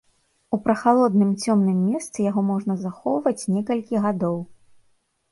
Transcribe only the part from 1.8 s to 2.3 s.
месцы